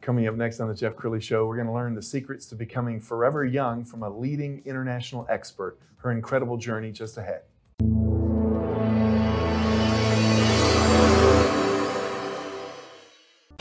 Coming 0.00 0.28
up 0.28 0.36
next 0.36 0.60
on 0.60 0.68
the 0.68 0.74
Jeff 0.74 0.94
Crilley 0.94 1.20
Show, 1.20 1.46
we're 1.46 1.56
going 1.56 1.66
to 1.66 1.72
learn 1.72 1.94
the 1.94 2.02
secrets 2.02 2.46
to 2.46 2.54
becoming 2.54 3.00
forever 3.00 3.44
young 3.44 3.84
from 3.84 4.02
a 4.02 4.08
leading 4.08 4.62
international 4.64 5.26
expert. 5.28 5.76
Her 5.96 6.12
incredible 6.12 6.56
journey 6.56 6.92
just 6.92 7.18
ahead. 7.18 7.42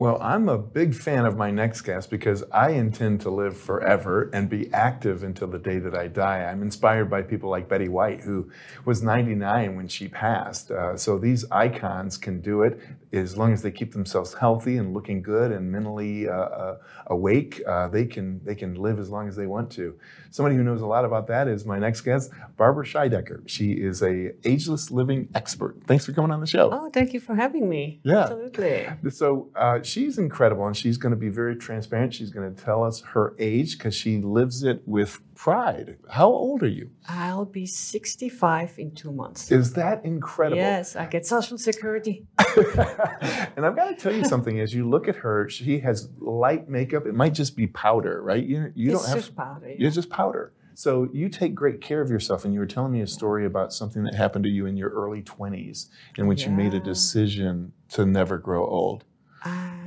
Well, 0.00 0.16
I'm 0.22 0.48
a 0.48 0.56
big 0.56 0.94
fan 0.94 1.26
of 1.26 1.36
my 1.36 1.50
next 1.50 1.82
guest 1.82 2.08
because 2.08 2.42
I 2.52 2.70
intend 2.70 3.20
to 3.20 3.30
live 3.30 3.54
forever 3.54 4.30
and 4.32 4.48
be 4.48 4.72
active 4.72 5.22
until 5.22 5.46
the 5.46 5.58
day 5.58 5.78
that 5.78 5.94
I 5.94 6.06
die. 6.06 6.44
I'm 6.44 6.62
inspired 6.62 7.10
by 7.10 7.20
people 7.20 7.50
like 7.50 7.68
Betty 7.68 7.88
White, 7.88 8.22
who 8.22 8.50
was 8.86 9.02
99 9.02 9.76
when 9.76 9.88
she 9.88 10.08
passed. 10.08 10.70
Uh, 10.70 10.96
so 10.96 11.18
these 11.18 11.44
icons 11.50 12.16
can 12.16 12.40
do 12.40 12.62
it 12.62 12.80
as 13.12 13.36
long 13.36 13.52
as 13.52 13.60
they 13.60 13.70
keep 13.70 13.92
themselves 13.92 14.32
healthy 14.32 14.78
and 14.78 14.94
looking 14.94 15.20
good 15.20 15.52
and 15.52 15.70
mentally 15.70 16.28
uh, 16.28 16.32
uh, 16.32 16.78
awake. 17.08 17.60
Uh, 17.66 17.88
they 17.88 18.06
can 18.06 18.40
they 18.44 18.54
can 18.54 18.76
live 18.76 18.98
as 18.98 19.10
long 19.10 19.28
as 19.28 19.36
they 19.36 19.46
want 19.46 19.70
to. 19.72 19.98
Somebody 20.30 20.56
who 20.56 20.62
knows 20.62 20.80
a 20.80 20.86
lot 20.86 21.04
about 21.04 21.26
that 21.26 21.48
is 21.48 21.66
my 21.66 21.78
next 21.78 22.02
guest, 22.02 22.30
Barbara 22.56 22.86
Scheidegger. 22.86 23.42
She 23.46 23.72
is 23.72 24.02
a 24.02 24.32
ageless 24.44 24.90
living 24.90 25.28
expert. 25.34 25.76
Thanks 25.86 26.06
for 26.06 26.12
coming 26.12 26.30
on 26.30 26.40
the 26.40 26.46
show. 26.46 26.70
Oh, 26.72 26.88
thank 26.90 27.12
you 27.12 27.20
for 27.20 27.34
having 27.34 27.68
me. 27.68 28.00
Yeah. 28.04 28.20
Absolutely. 28.20 28.88
So 29.10 29.50
uh, 29.56 29.82
she's 29.90 30.18
incredible, 30.18 30.66
and 30.66 30.76
she's 30.76 30.96
going 30.96 31.10
to 31.10 31.16
be 31.16 31.28
very 31.28 31.56
transparent. 31.56 32.14
She's 32.14 32.30
going 32.30 32.54
to 32.54 32.62
tell 32.62 32.84
us 32.84 33.00
her 33.00 33.34
age 33.38 33.76
because 33.76 33.94
she 33.94 34.18
lives 34.18 34.62
it 34.62 34.82
with 34.86 35.20
pride. 35.34 35.98
How 36.08 36.28
old 36.28 36.62
are 36.62 36.68
you? 36.68 36.90
I'll 37.08 37.44
be 37.44 37.66
65 37.66 38.78
in 38.78 38.94
two 38.94 39.12
months. 39.12 39.50
Is 39.50 39.72
that 39.74 40.04
incredible? 40.04 40.58
Yes, 40.58 40.96
I 40.96 41.06
get 41.06 41.26
Social 41.26 41.58
Security. 41.58 42.26
and 42.38 43.66
I've 43.66 43.76
got 43.76 43.88
to 43.88 43.96
tell 43.98 44.14
you 44.14 44.24
something. 44.24 44.60
As 44.60 44.72
you 44.72 44.88
look 44.88 45.08
at 45.08 45.16
her, 45.16 45.48
she 45.48 45.80
has 45.80 46.08
light 46.18 46.68
makeup. 46.68 47.06
It 47.06 47.14
might 47.14 47.34
just 47.34 47.56
be 47.56 47.66
powder, 47.66 48.22
right? 48.22 48.44
You, 48.44 48.72
you 48.74 48.92
it's 48.92 49.00
don't 49.00 49.08
have 49.08 49.18
just 49.18 49.36
powder. 49.36 49.68
yeah. 49.68 49.86
It's 49.86 49.96
just 49.96 50.10
powder. 50.10 50.52
So 50.74 51.08
you 51.12 51.28
take 51.28 51.54
great 51.54 51.82
care 51.82 52.00
of 52.00 52.08
yourself, 52.08 52.46
and 52.46 52.54
you 52.54 52.60
were 52.60 52.66
telling 52.66 52.92
me 52.92 53.02
a 53.02 53.06
story 53.06 53.44
about 53.44 53.72
something 53.72 54.02
that 54.04 54.14
happened 54.14 54.44
to 54.44 54.50
you 54.50 54.64
in 54.64 54.78
your 54.78 54.88
early 54.88 55.20
20s, 55.20 55.88
in 56.16 56.26
which 56.26 56.44
you 56.44 56.50
made 56.50 56.72
a 56.72 56.80
decision 56.80 57.72
to 57.90 58.06
never 58.06 58.38
grow 58.38 58.64
old. 58.66 59.04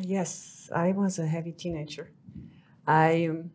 Yes, 0.05 0.69
I 0.75 0.91
was 0.91 1.17
a 1.17 1.25
heavy 1.25 1.53
teenager. 1.53 2.11
I 2.85 3.27
um, 3.29 3.51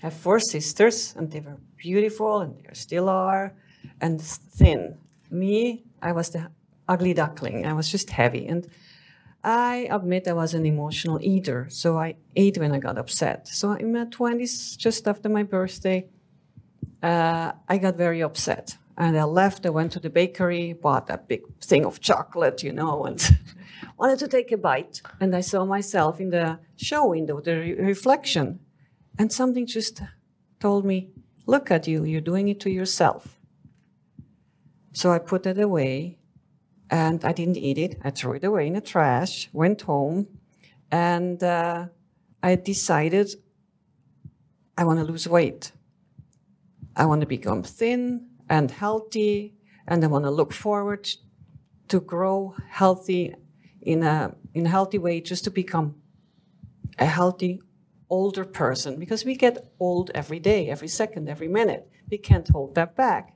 have 0.00 0.14
four 0.14 0.40
sisters, 0.40 1.14
and 1.16 1.30
they 1.30 1.40
were 1.40 1.58
beautiful, 1.76 2.40
and 2.40 2.56
they 2.56 2.72
still 2.72 3.10
are, 3.10 3.52
and 4.00 4.20
thin. 4.20 4.96
Me, 5.30 5.84
I 6.00 6.12
was 6.12 6.30
the 6.30 6.50
ugly 6.88 7.12
duckling. 7.12 7.66
I 7.66 7.74
was 7.74 7.90
just 7.90 8.08
heavy, 8.08 8.46
and 8.46 8.66
I 9.44 9.86
admit 9.90 10.28
I 10.28 10.32
was 10.32 10.54
an 10.54 10.64
emotional 10.64 11.18
eater, 11.20 11.66
so 11.68 11.98
I 11.98 12.14
ate 12.36 12.56
when 12.56 12.72
I 12.72 12.78
got 12.78 12.96
upset. 12.96 13.48
So 13.48 13.72
in 13.72 13.92
my 13.92 14.06
twenties, 14.06 14.76
just 14.76 15.06
after 15.06 15.28
my 15.28 15.42
birthday, 15.42 16.08
uh, 17.02 17.52
I 17.68 17.78
got 17.78 17.96
very 17.96 18.22
upset. 18.22 18.78
And 18.96 19.18
I 19.18 19.24
left, 19.24 19.66
I 19.66 19.70
went 19.70 19.92
to 19.92 20.00
the 20.00 20.10
bakery, 20.10 20.74
bought 20.74 21.10
a 21.10 21.18
big 21.18 21.42
thing 21.60 21.84
of 21.84 22.00
chocolate, 22.00 22.62
you 22.62 22.72
know, 22.72 23.04
and 23.04 23.20
wanted 23.98 24.18
to 24.20 24.28
take 24.28 24.52
a 24.52 24.56
bite. 24.56 25.02
And 25.20 25.34
I 25.34 25.40
saw 25.40 25.64
myself 25.64 26.20
in 26.20 26.30
the 26.30 26.58
show 26.76 27.06
window, 27.06 27.40
the 27.40 27.56
re- 27.56 27.74
reflection. 27.74 28.60
And 29.18 29.32
something 29.32 29.66
just 29.66 30.02
told 30.60 30.84
me, 30.84 31.12
look 31.46 31.70
at 31.70 31.86
you, 31.86 32.04
you're 32.04 32.20
doing 32.20 32.48
it 32.48 32.60
to 32.60 32.70
yourself. 32.70 33.38
So 34.92 35.10
I 35.10 35.18
put 35.18 35.46
it 35.46 35.58
away 35.58 36.18
and 36.90 37.24
I 37.24 37.32
didn't 37.32 37.56
eat 37.56 37.78
it. 37.78 37.98
I 38.04 38.10
threw 38.10 38.34
it 38.34 38.44
away 38.44 38.66
in 38.66 38.74
the 38.74 38.80
trash, 38.80 39.48
went 39.52 39.82
home, 39.82 40.26
and 40.90 41.42
uh, 41.42 41.86
I 42.42 42.54
decided 42.56 43.34
I 44.76 44.84
want 44.84 44.98
to 44.98 45.04
lose 45.04 45.26
weight. 45.26 45.72
I 46.94 47.06
want 47.06 47.22
to 47.22 47.26
become 47.26 47.62
thin 47.62 48.26
and 48.48 48.70
healthy, 48.70 49.54
and 49.88 50.04
I 50.04 50.06
want 50.08 50.26
to 50.26 50.30
look 50.30 50.52
forward 50.52 51.08
to 51.88 52.00
grow 52.00 52.54
healthy 52.68 53.34
in 53.82 54.02
a 54.02 54.34
in 54.54 54.66
a 54.66 54.68
healthy 54.68 54.98
way, 54.98 55.20
just 55.20 55.44
to 55.44 55.50
become 55.50 55.96
a 56.98 57.06
healthy 57.06 57.60
older 58.08 58.44
person. 58.44 58.98
Because 58.98 59.24
we 59.24 59.34
get 59.34 59.72
old 59.80 60.10
every 60.14 60.38
day, 60.38 60.68
every 60.68 60.88
second, 60.88 61.28
every 61.28 61.48
minute. 61.48 61.88
We 62.10 62.18
can't 62.18 62.48
hold 62.48 62.74
that 62.74 62.94
back. 62.94 63.34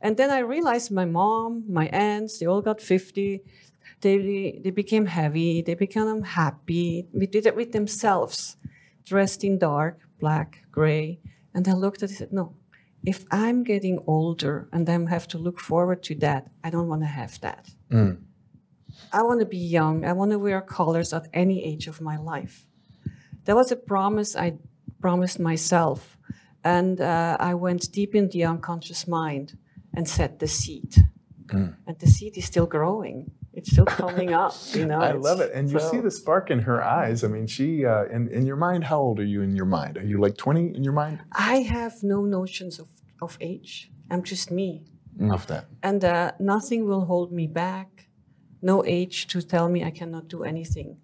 And 0.00 0.16
then 0.16 0.30
I 0.30 0.38
realized 0.38 0.90
my 0.90 1.04
mom, 1.04 1.64
my 1.68 1.86
aunts, 1.88 2.38
they 2.38 2.46
all 2.46 2.62
got 2.62 2.80
50. 2.80 3.42
They, 4.00 4.60
they 4.62 4.70
became 4.70 5.06
heavy, 5.06 5.62
they 5.62 5.74
became 5.74 6.08
unhappy. 6.08 7.06
We 7.12 7.26
did 7.26 7.46
it 7.46 7.56
with 7.56 7.72
themselves, 7.72 8.56
dressed 9.04 9.42
in 9.42 9.58
dark, 9.58 10.00
black, 10.20 10.64
gray. 10.70 11.20
And 11.54 11.66
I 11.66 11.72
looked 11.72 12.02
at 12.02 12.10
it 12.10 12.12
and 12.12 12.18
said, 12.18 12.32
no, 12.32 12.54
if 13.04 13.24
I'm 13.30 13.62
getting 13.62 14.02
older 14.06 14.68
and 14.72 14.86
then 14.86 15.06
have 15.06 15.28
to 15.28 15.38
look 15.38 15.60
forward 15.60 16.02
to 16.04 16.14
that, 16.16 16.48
I 16.62 16.70
don't 16.70 16.88
want 16.88 17.02
to 17.02 17.08
have 17.08 17.40
that. 17.40 17.70
Mm. 17.90 18.18
I 19.12 19.22
want 19.22 19.40
to 19.40 19.46
be 19.46 19.58
young. 19.58 20.04
I 20.04 20.12
want 20.12 20.30
to 20.32 20.38
wear 20.38 20.60
colors 20.60 21.12
at 21.12 21.28
any 21.32 21.64
age 21.64 21.86
of 21.86 22.00
my 22.00 22.16
life. 22.16 22.66
That 23.44 23.56
was 23.56 23.70
a 23.72 23.76
promise 23.76 24.36
I 24.36 24.54
promised 25.00 25.38
myself. 25.38 26.18
And 26.64 27.00
uh, 27.00 27.36
I 27.38 27.54
went 27.54 27.92
deep 27.92 28.14
in 28.14 28.28
the 28.28 28.44
unconscious 28.44 29.06
mind 29.06 29.56
and 29.94 30.08
set 30.08 30.40
the 30.40 30.48
seed. 30.48 30.96
And 31.86 31.98
the 32.00 32.08
seed 32.08 32.36
is 32.36 32.44
still 32.44 32.66
growing. 32.66 33.30
It's 33.52 33.70
still 33.70 33.86
coming 33.86 34.34
up, 34.34 34.52
you 34.74 34.84
know. 34.84 35.00
I 35.10 35.12
love 35.12 35.40
it. 35.40 35.52
And 35.54 35.70
you 35.70 35.78
so- 35.78 35.90
see 35.90 36.00
the 36.00 36.10
spark 36.10 36.50
in 36.50 36.58
her 36.60 36.82
eyes. 36.82 37.24
I 37.24 37.28
mean, 37.28 37.46
she, 37.46 37.86
uh, 37.86 38.04
in, 38.06 38.28
in 38.28 38.44
your 38.46 38.56
mind, 38.56 38.84
how 38.84 38.98
old 38.98 39.18
are 39.20 39.24
you 39.24 39.42
in 39.42 39.56
your 39.56 39.64
mind? 39.64 39.96
Are 39.96 40.04
you 40.04 40.18
like 40.18 40.36
20 40.36 40.74
in 40.76 40.84
your 40.84 40.92
mind? 40.92 41.20
I 41.32 41.60
have 41.60 42.02
no 42.02 42.22
notions 42.24 42.78
of, 42.78 42.88
of 43.22 43.38
age. 43.40 43.90
I'm 44.10 44.22
just 44.22 44.50
me. 44.50 44.84
Enough 45.18 45.46
that. 45.46 45.66
And 45.82 46.04
uh, 46.04 46.32
nothing 46.38 46.86
will 46.86 47.06
hold 47.06 47.32
me 47.32 47.46
back. 47.46 48.05
No 48.62 48.84
age 48.84 49.26
to 49.28 49.42
tell 49.42 49.68
me 49.68 49.84
I 49.84 49.90
cannot 49.90 50.28
do 50.28 50.44
anything. 50.44 50.96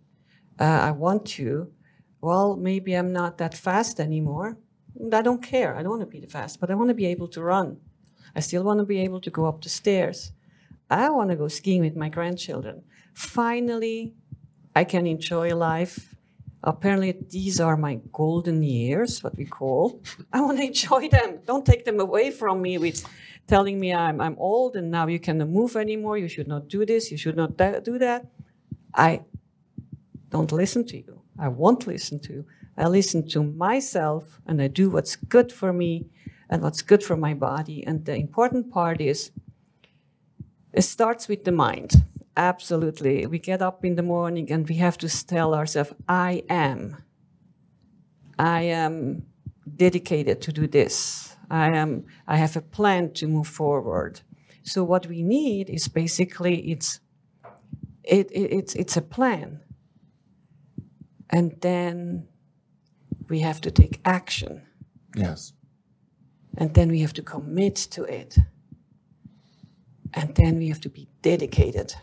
Uh, 0.58 0.64
I 0.64 0.90
want 0.90 1.26
to. 1.38 1.72
Well, 2.20 2.56
maybe 2.56 2.94
I'm 2.94 3.12
not 3.12 3.38
that 3.38 3.54
fast 3.54 4.00
anymore. 4.00 4.56
I 5.12 5.22
don't 5.22 5.42
care. 5.42 5.74
I 5.76 5.82
don't 5.82 5.90
want 5.90 6.02
to 6.02 6.06
be 6.06 6.20
the 6.20 6.26
fast, 6.26 6.60
but 6.60 6.70
I 6.70 6.74
want 6.74 6.88
to 6.88 6.94
be 6.94 7.06
able 7.06 7.28
to 7.28 7.42
run. 7.42 7.78
I 8.34 8.40
still 8.40 8.62
want 8.62 8.78
to 8.78 8.84
be 8.84 9.00
able 9.00 9.20
to 9.20 9.30
go 9.30 9.46
up 9.46 9.62
the 9.62 9.68
stairs. 9.68 10.32
I 10.90 11.10
want 11.10 11.30
to 11.30 11.36
go 11.36 11.48
skiing 11.48 11.80
with 11.80 11.96
my 11.96 12.08
grandchildren. 12.08 12.82
Finally, 13.14 14.14
I 14.74 14.84
can 14.84 15.06
enjoy 15.06 15.54
life. 15.54 16.14
Apparently, 16.62 17.12
these 17.28 17.60
are 17.60 17.76
my 17.76 17.98
golden 18.12 18.62
years, 18.62 19.22
what 19.22 19.36
we 19.36 19.44
call. 19.44 20.00
I 20.32 20.40
want 20.40 20.58
to 20.58 20.64
enjoy 20.64 21.08
them. 21.08 21.40
Don't 21.44 21.66
take 21.66 21.84
them 21.84 21.98
away 21.98 22.30
from 22.30 22.62
me 22.62 22.78
with 22.78 23.04
telling 23.52 23.78
me 23.78 23.92
I'm, 23.92 24.18
I'm 24.18 24.36
old 24.38 24.76
and 24.76 24.90
now 24.90 25.06
you 25.06 25.20
cannot 25.20 25.50
move 25.50 25.76
anymore. 25.76 26.16
You 26.16 26.26
should 26.26 26.48
not 26.48 26.68
do 26.68 26.86
this. 26.86 27.10
You 27.10 27.18
should 27.18 27.36
not 27.36 27.50
do 27.84 27.98
that. 27.98 28.24
I 28.94 29.10
don't 30.30 30.50
listen 30.50 30.86
to 30.86 30.96
you. 30.96 31.20
I 31.38 31.48
won't 31.48 31.86
listen 31.86 32.18
to 32.20 32.32
you. 32.32 32.44
I 32.78 32.88
listen 32.88 33.28
to 33.28 33.42
myself 33.42 34.40
and 34.46 34.62
I 34.62 34.68
do 34.68 34.88
what's 34.88 35.16
good 35.16 35.52
for 35.52 35.70
me 35.70 36.06
and 36.48 36.62
what's 36.62 36.80
good 36.80 37.02
for 37.04 37.14
my 37.14 37.34
body. 37.34 37.84
And 37.86 38.06
the 38.06 38.16
important 38.16 38.70
part 38.72 39.02
is 39.02 39.32
it 40.72 40.84
starts 40.96 41.28
with 41.28 41.44
the 41.44 41.52
mind. 41.52 41.90
Absolutely. 42.34 43.26
We 43.26 43.38
get 43.38 43.60
up 43.60 43.84
in 43.84 43.96
the 43.96 44.02
morning 44.02 44.50
and 44.50 44.66
we 44.66 44.76
have 44.76 44.96
to 44.96 45.26
tell 45.26 45.54
ourselves, 45.54 45.92
I 46.08 46.42
am. 46.48 46.96
I 48.38 48.62
am 48.62 49.24
dedicated 49.76 50.40
to 50.40 50.52
do 50.52 50.66
this. 50.66 51.36
I 51.52 51.68
am 51.76 52.04
I 52.26 52.36
have 52.38 52.56
a 52.56 52.62
plan 52.62 53.12
to 53.12 53.26
move 53.28 53.46
forward. 53.46 54.22
So 54.62 54.82
what 54.84 55.06
we 55.06 55.22
need 55.22 55.68
is 55.68 55.88
basically 55.88 56.72
it's 56.72 57.00
it, 58.04 58.30
it, 58.32 58.52
it's 58.58 58.74
it's 58.74 58.96
a 58.96 59.02
plan, 59.02 59.60
and 61.30 61.52
then 61.60 62.26
we 63.28 63.40
have 63.40 63.60
to 63.60 63.70
take 63.70 64.00
action, 64.04 64.62
Yes. 65.16 65.52
and 66.56 66.74
then 66.74 66.88
we 66.90 67.00
have 67.00 67.12
to 67.14 67.22
commit 67.22 67.76
to 67.90 68.04
it, 68.04 68.38
and 70.14 70.34
then 70.34 70.58
we 70.58 70.68
have 70.68 70.80
to 70.80 70.88
be 70.88 71.08
dedicated, 71.22 71.94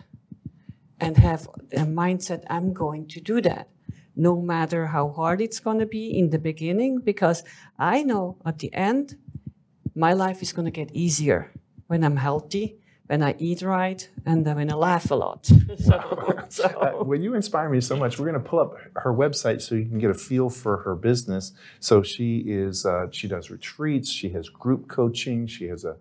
and 0.99 1.17
have 1.17 1.47
a 1.73 1.85
mindset. 1.85 2.43
I'm 2.49 2.73
going 2.73 3.07
to 3.09 3.19
do 3.21 3.41
that, 3.41 3.67
no 4.15 4.41
matter 4.41 4.87
how 4.87 5.09
hard 5.09 5.41
it's 5.41 5.59
going 5.59 5.79
to 5.79 5.85
be 5.85 6.17
in 6.17 6.29
the 6.29 6.39
beginning, 6.39 6.99
because 7.03 7.43
I 7.77 8.03
know 8.03 8.37
at 8.45 8.59
the 8.59 8.73
end, 8.73 9.17
my 9.99 10.13
life 10.13 10.41
is 10.41 10.53
going 10.53 10.65
to 10.65 10.71
get 10.71 10.89
easier 10.93 11.51
when 11.87 12.03
I'm 12.03 12.15
healthy, 12.17 12.77
when 13.07 13.21
I 13.21 13.35
eat 13.37 13.61
right, 13.61 14.01
and 14.25 14.45
then 14.45 14.55
when 14.55 14.71
I 14.71 14.75
laugh 14.75 15.11
a 15.11 15.15
lot. 15.15 15.45
so, 15.87 15.97
so- 16.49 16.65
Uh, 16.81 17.03
well, 17.03 17.19
you 17.19 17.35
inspire 17.35 17.69
me 17.69 17.81
so 17.81 17.95
much. 17.97 18.17
We're 18.17 18.29
going 18.31 18.41
to 18.43 18.49
pull 18.49 18.59
up 18.65 18.71
her 19.03 19.13
website 19.13 19.59
so 19.61 19.75
you 19.75 19.85
can 19.91 19.99
get 19.99 20.09
a 20.09 20.19
feel 20.29 20.49
for 20.49 20.77
her 20.85 20.95
business. 20.95 21.51
So 21.79 22.01
she 22.03 22.31
is 22.47 22.85
uh, 22.85 23.07
she 23.11 23.27
does 23.27 23.49
retreats. 23.49 24.09
She 24.19 24.29
has 24.29 24.47
group 24.47 24.87
coaching. 24.87 25.47
She 25.47 25.65
has 25.73 25.83
a, 25.85 25.95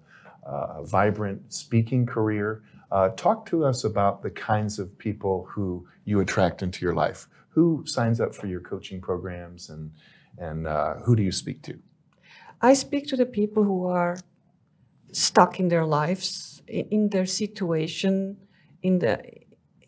a 0.44 0.84
vibrant 0.84 1.40
speaking 1.52 2.06
career. 2.06 2.62
Uh, 2.90 3.08
talk 3.26 3.44
to 3.46 3.64
us 3.64 3.84
about 3.84 4.22
the 4.22 4.30
kinds 4.30 4.78
of 4.78 4.86
people 4.98 5.46
who 5.52 5.86
you 6.04 6.20
attract 6.20 6.62
into 6.62 6.84
your 6.86 6.94
life. 6.94 7.20
Who 7.56 7.82
signs 7.86 8.20
up 8.20 8.32
for 8.34 8.46
your 8.46 8.60
coaching 8.60 9.00
programs, 9.00 9.70
and 9.70 9.90
and 10.38 10.66
uh, 10.66 10.94
who 11.04 11.16
do 11.16 11.22
you 11.22 11.32
speak 11.32 11.62
to? 11.62 11.72
I 12.60 12.74
speak 12.74 13.06
to 13.08 13.16
the 13.16 13.26
people 13.26 13.62
who 13.64 13.86
are 13.86 14.16
stuck 15.12 15.60
in 15.60 15.68
their 15.68 15.86
lives, 15.86 16.62
in 16.66 17.10
their 17.10 17.26
situation, 17.26 18.36
in 18.82 18.98
the 18.98 19.20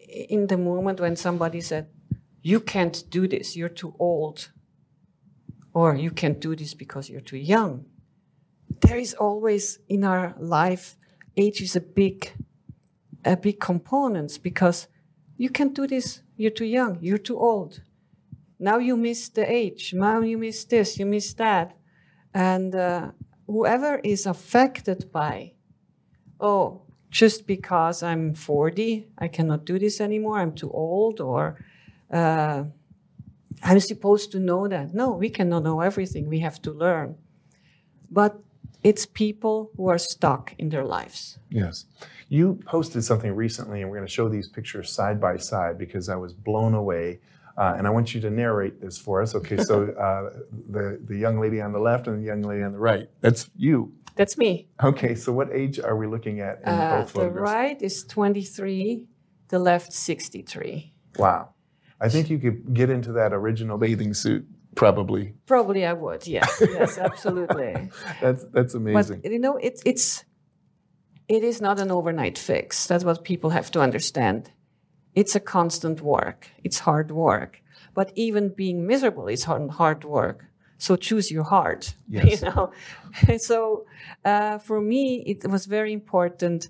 in 0.08 0.46
the 0.49 0.56
moment 0.56 1.00
when 1.00 1.17
somebody 1.17 1.61
said, 1.61 1.88
"You 2.43 2.61
can't 2.61 3.05
do 3.11 3.28
this. 3.28 3.56
You're 3.56 3.75
too 3.75 3.94
old," 3.99 4.50
or 5.72 5.94
"You 5.94 6.11
can't 6.11 6.40
do 6.40 6.56
this 6.56 6.75
because 6.75 7.08
you're 7.11 7.20
too 7.20 7.38
young." 7.38 7.84
There 8.81 8.99
is 8.99 9.14
always 9.14 9.78
in 9.88 10.05
our 10.05 10.34
life, 10.38 10.96
age 11.37 11.61
is 11.61 11.76
a 11.76 11.81
big, 11.81 12.32
a 13.25 13.37
big 13.37 13.61
component 13.61 14.43
because 14.43 14.88
you 15.37 15.50
can't 15.50 15.75
do 15.75 15.87
this. 15.87 16.22
You're 16.37 16.50
too 16.50 16.67
young. 16.67 16.99
You're 17.00 17.19
too 17.19 17.38
old. 17.38 17.82
Now 18.58 18.78
you 18.78 18.96
miss 18.96 19.28
the 19.28 19.50
age. 19.50 19.93
Now 19.94 20.20
you 20.20 20.38
miss 20.38 20.64
this. 20.64 20.99
You 20.99 21.06
miss 21.06 21.34
that. 21.34 21.76
And 22.35 22.75
uh, 22.75 23.11
whoever 23.47 23.99
is 23.99 24.27
affected 24.27 25.11
by, 25.12 25.53
oh, 26.41 26.82
just 27.11 27.47
because 27.47 28.03
I'm 28.03 28.35
40, 28.35 29.09
I 29.19 29.29
cannot 29.29 29.65
do 29.65 29.79
this 29.79 30.00
anymore, 30.00 30.38
I'm 30.38 30.55
too 30.55 30.71
old, 30.71 31.21
or 31.21 31.56
uh, 32.12 32.65
I'm 33.62 33.81
supposed 33.81 34.31
to 34.32 34.38
know 34.38 34.69
that. 34.69 34.94
No, 34.94 35.11
we 35.11 35.29
cannot 35.29 35.65
know 35.65 35.81
everything, 35.81 36.29
we 36.29 36.38
have 36.41 36.62
to 36.62 36.73
learn. 36.73 37.17
But 38.11 38.41
it's 38.82 39.06
people 39.06 39.71
who 39.77 39.88
are 39.88 39.99
stuck 39.99 40.55
in 40.59 40.71
their 40.71 40.85
lives. 40.85 41.38
Yes. 41.50 41.85
You 42.29 42.61
posted 42.65 43.05
something 43.05 43.35
recently, 43.35 43.82
and 43.82 43.91
we're 43.91 43.97
going 43.97 44.06
to 44.06 44.12
show 44.12 44.29
these 44.29 44.49
pictures 44.49 44.91
side 44.91 45.21
by 45.21 45.37
side 45.37 45.77
because 45.79 46.09
I 46.09 46.17
was 46.17 46.32
blown 46.32 46.75
away. 46.75 47.21
Uh, 47.60 47.74
and 47.76 47.86
I 47.86 47.90
want 47.90 48.14
you 48.14 48.22
to 48.22 48.30
narrate 48.30 48.80
this 48.80 48.96
for 48.96 49.20
us. 49.20 49.34
Okay, 49.34 49.58
so 49.58 49.82
uh, 50.06 50.40
the, 50.70 50.98
the 51.04 51.16
young 51.16 51.38
lady 51.38 51.60
on 51.60 51.72
the 51.72 51.78
left 51.78 52.06
and 52.06 52.18
the 52.18 52.26
young 52.26 52.40
lady 52.40 52.62
on 52.62 52.72
the 52.72 52.78
right. 52.78 53.10
That's 53.20 53.50
you. 53.54 53.92
That's 54.16 54.38
me. 54.38 54.68
Okay, 54.82 55.14
so 55.14 55.30
what 55.30 55.52
age 55.52 55.78
are 55.78 55.94
we 55.94 56.06
looking 56.06 56.40
at 56.40 56.60
in 56.62 56.68
Uh, 56.68 57.02
both 57.02 57.12
the 57.12 57.28
right 57.28 57.80
is 57.82 58.04
23, 58.04 59.06
the 59.48 59.58
left 59.58 59.92
63. 59.92 60.94
Wow. 61.18 61.50
I 62.00 62.08
think 62.08 62.30
you 62.30 62.38
could 62.38 62.72
get 62.72 62.88
into 62.88 63.12
that 63.12 63.34
original 63.34 63.76
bathing 63.76 64.14
suit, 64.14 64.46
probably. 64.74 65.34
Probably 65.44 65.84
I 65.84 65.92
would, 65.92 66.26
yes, 66.26 66.62
yes, 66.62 66.96
absolutely. 67.08 67.90
That's, 68.22 68.46
that's 68.54 68.72
amazing. 68.72 69.20
But 69.20 69.32
you 69.32 69.38
know, 69.38 69.58
it's 69.58 69.82
it's 69.84 70.24
it 71.28 71.44
is 71.44 71.60
not 71.60 71.78
an 71.78 71.90
overnight 71.90 72.38
fix. 72.38 72.86
That's 72.86 73.04
what 73.04 73.22
people 73.22 73.50
have 73.50 73.70
to 73.72 73.80
understand. 73.82 74.50
It's 75.14 75.34
a 75.34 75.40
constant 75.40 76.00
work. 76.02 76.48
It's 76.64 76.80
hard 76.80 77.10
work. 77.10 77.62
But 77.94 78.12
even 78.14 78.50
being 78.50 78.86
miserable 78.86 79.28
is 79.28 79.44
hard, 79.44 79.70
hard 79.70 80.04
work. 80.04 80.46
So 80.78 80.96
choose 80.96 81.30
your 81.30 81.44
heart. 81.44 81.94
Yes. 82.08 82.42
You 82.42 82.48
know. 82.48 82.72
so 83.38 83.86
uh, 84.24 84.58
for 84.58 84.80
me, 84.80 85.22
it 85.26 85.46
was 85.48 85.66
very 85.66 85.92
important 85.92 86.68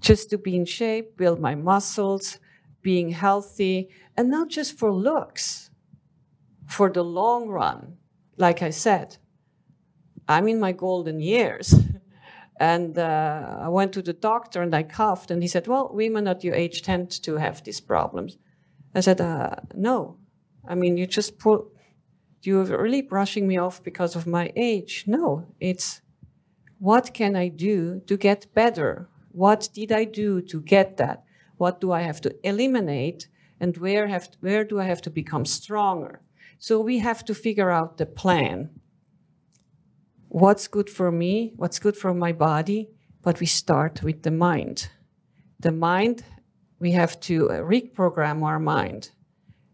just 0.00 0.30
to 0.30 0.38
be 0.38 0.56
in 0.56 0.64
shape, 0.64 1.16
build 1.16 1.40
my 1.40 1.54
muscles, 1.54 2.38
being 2.82 3.10
healthy, 3.10 3.88
and 4.16 4.30
not 4.30 4.48
just 4.48 4.78
for 4.78 4.92
looks, 4.92 5.70
for 6.66 6.90
the 6.90 7.04
long 7.04 7.48
run. 7.48 7.96
Like 8.36 8.62
I 8.62 8.70
said, 8.70 9.16
I'm 10.28 10.48
in 10.48 10.60
my 10.60 10.72
golden 10.72 11.20
years. 11.20 11.74
And 12.62 12.96
uh, 12.96 13.58
I 13.60 13.68
went 13.70 13.92
to 13.94 14.02
the 14.02 14.12
doctor 14.12 14.62
and 14.62 14.72
I 14.72 14.84
coughed, 14.84 15.32
and 15.32 15.42
he 15.42 15.48
said, 15.48 15.66
Well, 15.66 15.90
women 15.92 16.28
at 16.28 16.44
your 16.44 16.54
age 16.54 16.82
tend 16.82 17.10
to 17.24 17.36
have 17.38 17.64
these 17.64 17.80
problems. 17.80 18.38
I 18.94 19.00
said, 19.00 19.20
uh, 19.20 19.56
No. 19.74 20.18
I 20.68 20.76
mean, 20.76 20.96
you 20.96 21.08
just 21.08 21.34
you're 22.42 22.64
really 22.64 23.02
brushing 23.02 23.48
me 23.48 23.58
off 23.58 23.82
because 23.82 24.14
of 24.14 24.28
my 24.28 24.52
age. 24.54 25.04
No, 25.08 25.44
it's 25.58 26.02
what 26.78 27.12
can 27.12 27.34
I 27.34 27.48
do 27.48 28.00
to 28.06 28.16
get 28.16 28.54
better? 28.54 29.08
What 29.32 29.68
did 29.74 29.90
I 29.90 30.04
do 30.04 30.40
to 30.42 30.60
get 30.60 30.98
that? 30.98 31.24
What 31.56 31.80
do 31.80 31.90
I 31.90 32.02
have 32.02 32.20
to 32.20 32.30
eliminate? 32.48 33.26
And 33.58 33.76
where, 33.76 34.06
have, 34.06 34.28
where 34.38 34.62
do 34.62 34.78
I 34.78 34.84
have 34.84 35.02
to 35.02 35.10
become 35.10 35.46
stronger? 35.46 36.20
So 36.60 36.80
we 36.80 37.00
have 37.00 37.24
to 37.24 37.34
figure 37.34 37.70
out 37.70 37.98
the 37.98 38.06
plan 38.06 38.70
what's 40.32 40.66
good 40.66 40.88
for 40.88 41.12
me, 41.12 41.52
what's 41.56 41.78
good 41.78 41.96
for 41.96 42.14
my 42.14 42.32
body, 42.32 42.88
but 43.22 43.38
we 43.38 43.46
start 43.46 44.02
with 44.02 44.22
the 44.22 44.30
mind. 44.30 44.88
The 45.60 45.72
mind, 45.72 46.24
we 46.78 46.92
have 46.92 47.20
to 47.20 47.50
uh, 47.50 47.58
reprogram 47.58 48.42
our 48.42 48.58
mind. 48.58 49.10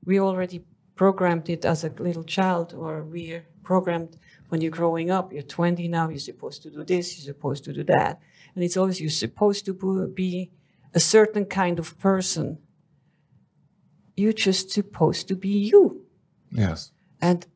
We 0.05 0.19
already 0.19 0.65
programmed 0.97 1.49
it 1.49 1.65
as 1.65 1.85
a 1.85 1.91
little 1.91 2.25
child, 2.25 2.75
or 2.75 3.05
we're 3.05 3.47
programmed 3.63 4.19
when 4.49 4.61
you're 4.61 4.73
growing 4.73 5.13
up. 5.13 5.33
You're 5.33 5.43
20 5.43 5.87
now, 5.87 6.09
you're 6.09 6.19
supposed 6.19 6.63
to 6.63 6.71
do 6.71 6.83
this, 6.83 7.17
you're 7.17 7.33
supposed 7.33 7.63
to 7.65 7.73
do 7.73 7.85
that. 7.85 8.19
And 8.57 8.65
it's 8.65 8.77
always 8.77 9.01
you're 9.01 9.11
supposed 9.11 9.65
to 9.67 10.09
be 10.09 10.51
a 10.93 11.01
certain 11.01 11.45
kind 11.45 11.79
of 11.79 11.97
person. 12.01 12.59
You're 14.17 14.33
just 14.33 14.71
supposed 14.71 15.29
to 15.29 15.37
be 15.37 15.51
you 15.51 16.05
yes. 16.51 16.91
and 17.21 17.47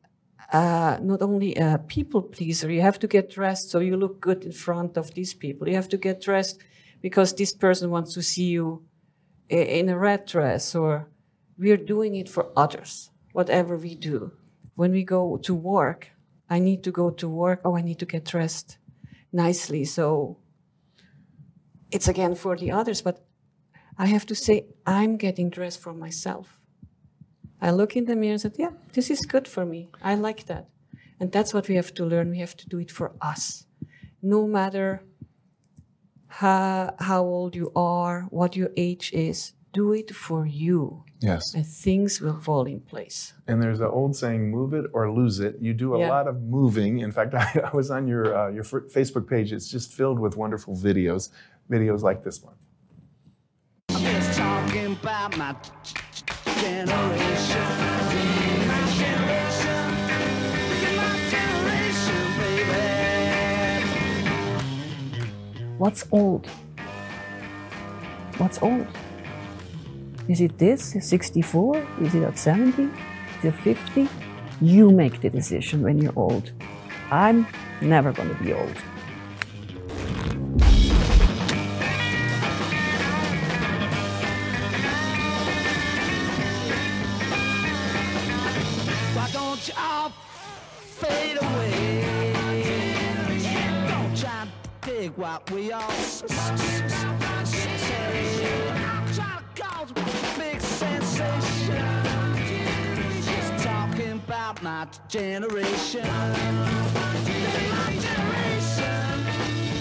uh, 0.53 0.97
not 1.01 1.21
only 1.21 1.55
a 1.55 1.79
people 1.87 2.21
pleaser, 2.21 2.71
you 2.71 2.81
have 2.81 2.99
to 2.99 3.07
get 3.07 3.31
dressed 3.31 3.71
so 3.71 3.79
you 3.79 3.97
look 3.97 4.21
good 4.21 4.45
in 4.45 4.51
front 4.51 4.97
of 4.97 5.13
these 5.15 5.33
people. 5.33 5.67
You 5.67 5.75
have 5.75 5.89
to 5.89 5.97
get 5.97 6.21
dressed 6.21 6.61
because 7.01 7.33
this 7.33 7.51
person 7.51 7.89
wants 7.89 8.13
to 8.13 8.21
see 8.21 8.45
you 8.45 8.83
in 9.49 9.89
a 9.89 9.97
red 9.97 10.25
dress, 10.25 10.73
or 10.73 11.09
we're 11.57 11.77
doing 11.77 12.15
it 12.15 12.29
for 12.29 12.51
others, 12.55 13.11
whatever 13.33 13.77
we 13.77 13.95
do. 13.95 14.31
When 14.75 14.91
we 14.91 15.03
go 15.03 15.37
to 15.37 15.53
work, 15.53 16.11
I 16.49 16.59
need 16.59 16.83
to 16.83 16.91
go 16.91 17.09
to 17.09 17.27
work. 17.27 17.61
Oh, 17.65 17.75
I 17.75 17.81
need 17.81 17.99
to 17.99 18.05
get 18.05 18.25
dressed 18.25 18.77
nicely. 19.31 19.85
So 19.85 20.37
it's 21.91 22.07
again 22.07 22.35
for 22.35 22.55
the 22.55 22.71
others, 22.71 23.01
but 23.01 23.25
I 23.97 24.07
have 24.07 24.25
to 24.27 24.35
say, 24.35 24.67
I'm 24.85 25.17
getting 25.17 25.49
dressed 25.49 25.81
for 25.81 25.93
myself. 25.93 26.59
I 27.67 27.69
look 27.71 27.95
in 27.95 28.05
the 28.05 28.15
mirror 28.15 28.33
and 28.33 28.41
said, 28.41 28.55
yeah, 28.63 28.71
this 28.95 29.07
is 29.09 29.21
good 29.33 29.47
for 29.47 29.63
me. 29.65 29.81
I 30.01 30.13
like 30.15 30.41
that. 30.51 30.65
And 31.19 31.31
that's 31.31 31.53
what 31.53 31.67
we 31.69 31.75
have 31.75 31.93
to 31.93 32.03
learn. 32.05 32.29
We 32.29 32.39
have 32.39 32.55
to 32.57 32.67
do 32.67 32.77
it 32.79 32.91
for 32.91 33.07
us. 33.21 33.65
No 34.21 34.45
matter 34.47 35.01
how, 36.27 36.93
how 36.99 37.23
old 37.23 37.55
you 37.55 37.71
are, 37.75 38.17
what 38.29 38.55
your 38.55 38.69
age 38.75 39.11
is, 39.13 39.53
do 39.71 39.93
it 39.93 40.13
for 40.13 40.45
you. 40.45 41.03
Yes. 41.21 41.53
And 41.53 41.65
things 41.65 42.19
will 42.19 42.39
fall 42.41 42.65
in 42.65 42.81
place. 42.81 43.33
And 43.47 43.61
there's 43.61 43.79
an 43.79 43.87
old 43.87 44.15
saying, 44.15 44.51
move 44.51 44.73
it 44.73 44.85
or 44.93 45.09
lose 45.11 45.39
it. 45.39 45.55
You 45.61 45.73
do 45.73 45.95
a 45.95 45.99
Yeah. 45.99 46.09
lot 46.09 46.27
of 46.27 46.41
moving. 46.41 46.99
In 46.99 47.11
fact, 47.11 47.33
I, 47.43 47.61
I 47.71 47.75
was 47.75 47.89
on 47.89 48.07
your, 48.07 48.35
uh, 48.35 48.49
your 48.49 48.63
f- 48.65 48.91
Facebook 48.93 49.25
page. 49.29 49.53
It's 49.53 49.69
just 49.69 49.93
filled 49.93 50.19
with 50.19 50.35
wonderful 50.35 50.75
videos, 50.75 51.29
videos 51.71 52.01
like 52.01 52.23
this 52.25 52.43
one. 52.43 52.55
What's 65.83 66.05
old? 66.13 66.47
What's 68.37 68.61
old? 68.61 68.87
Is 70.29 70.39
it 70.39 70.57
this? 70.57 70.95
64? 71.01 71.85
Is 72.01 72.15
it 72.15 72.23
at 72.23 72.37
70? 72.37 72.83
Is 72.83 73.45
it 73.45 73.55
50? 73.55 74.07
You 74.61 74.91
make 74.91 75.19
the 75.19 75.29
decision 75.29 75.81
when 75.81 76.01
you're 76.01 76.13
old. 76.15 76.53
I'm 77.11 77.45
never 77.81 78.13
going 78.13 78.29
to 78.29 78.41
be 78.41 78.53
old. 78.53 78.77
What 95.33 95.49
we 95.51 95.71
all 95.71 95.89
big 100.37 100.61
sensation. 100.61 101.85
Just 103.23 103.63
talking 103.63 104.11
about 104.11 104.61
my 104.61 104.87
generation. 105.07 106.03
This 106.03 107.45
is 107.49 107.71
my 107.71 107.89
generation. 108.07 109.07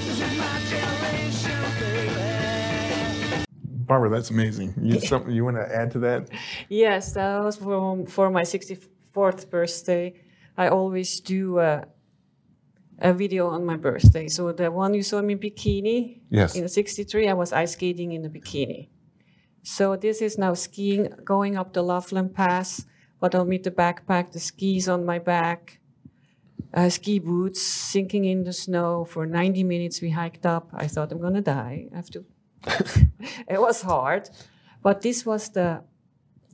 This 0.06 0.21
is 0.21 0.32
my 0.38 0.59
generation, 0.73 1.62
baby. 1.80 3.44
Barbara, 3.85 4.09
that's 4.09 4.30
amazing. 4.30 4.73
You, 4.80 5.00
something 5.12 5.35
you 5.35 5.44
want 5.44 5.59
to 5.59 5.75
add 5.75 5.90
to 5.90 5.99
that? 5.99 6.30
Yes, 6.71 7.12
that 7.12 7.44
was 7.44 7.56
for, 7.56 8.06
for 8.06 8.30
my 8.30 8.42
64th 8.42 9.50
birthday. 9.50 10.14
I 10.56 10.68
always 10.68 11.21
do 11.21 11.59
a, 11.59 11.85
a 13.02 13.12
video 13.12 13.49
on 13.49 13.66
my 13.66 13.76
birthday. 13.76 14.28
So 14.28 14.52
the 14.52 14.71
one 14.71 14.94
you 14.94 15.02
saw 15.02 15.21
me 15.21 15.32
in 15.35 15.38
bikini, 15.40 16.21
Yes. 16.30 16.54
in 16.54 16.68
63, 16.68 17.28
I 17.28 17.35
was 17.35 17.52
ice 17.52 17.73
skating 17.73 18.12
in 18.12 18.25
a 18.25 18.28
bikini. 18.30 18.88
So 19.64 19.97
this 19.97 20.23
is 20.23 20.38
now 20.38 20.54
skiing, 20.54 21.09
going 21.25 21.56
up 21.56 21.73
the 21.73 21.82
Loveland 21.82 22.35
Pass, 22.35 22.87
but 23.21 23.35
I'll 23.35 23.44
meet 23.44 23.64
the 23.64 23.71
backpack, 23.71 24.32
the 24.32 24.40
skis 24.40 24.88
on 24.88 25.04
my 25.04 25.18
back, 25.18 25.80
uh, 26.75 26.88
ski 26.88 27.18
boots, 27.18 27.61
sinking 27.61 28.25
in 28.25 28.44
the 28.44 28.52
snow. 28.52 29.04
For 29.04 29.26
90 29.26 29.64
minutes, 29.64 30.00
we 30.00 30.11
hiked 30.11 30.47
up. 30.47 30.71
I 30.73 30.87
thought 30.87 31.12
I'm 31.12 31.21
gonna 31.21 31.42
die. 31.42 31.88
I 31.92 31.97
have 31.97 32.11
to. 32.11 32.25
it 33.49 33.61
was 33.61 33.82
hard, 33.82 34.30
but 34.82 35.02
this 35.02 35.26
was 35.26 35.50
the 35.50 35.82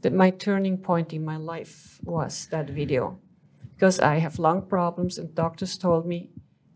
that 0.02 0.12
my 0.12 0.30
turning 0.30 0.78
point 0.78 1.12
in 1.12 1.24
my 1.24 1.36
life 1.36 1.98
was 2.04 2.46
that 2.50 2.70
video 2.70 3.18
because 3.74 3.98
I 3.98 4.18
have 4.18 4.38
lung 4.38 4.62
problems 4.62 5.18
and 5.18 5.34
doctors 5.34 5.76
told 5.76 6.06
me 6.06 6.30